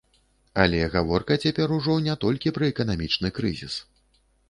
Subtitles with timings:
[0.63, 3.73] Але гаворка цяпер ужо не толькі пра эканамічны крызіс.